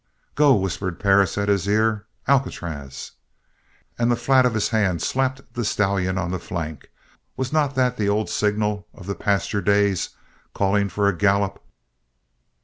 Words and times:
"Go!" 0.33 0.55
whispered 0.55 0.99
Perris 0.99 1.37
at 1.37 1.47
his 1.47 1.67
ear. 1.67 2.07
"Alcatraz!" 2.27 3.11
And 3.99 4.09
the 4.09 4.15
flat 4.15 4.47
of 4.47 4.55
his 4.55 4.69
hand 4.69 5.03
slapped 5.03 5.53
the 5.53 5.63
stallion 5.63 6.17
on 6.17 6.31
the 6.31 6.39
flank. 6.39 6.89
Was 7.37 7.53
not 7.53 7.75
that 7.75 7.97
the 7.97 8.09
old 8.09 8.27
signal 8.27 8.87
out 8.95 9.01
of 9.01 9.05
the 9.05 9.13
pasture 9.13 9.61
days, 9.61 10.09
calling 10.55 10.89
for 10.89 11.07
a 11.07 11.15
gallop? 11.15 11.63